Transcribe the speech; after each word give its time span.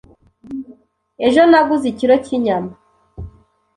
Ejo 1.25 1.41
naguze 1.49 1.85
ikiro 1.91 2.15
cyinyama. 2.25 2.73